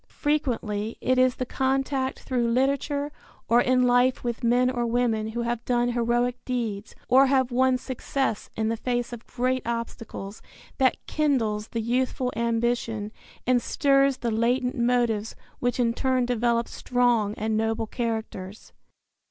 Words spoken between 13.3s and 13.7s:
and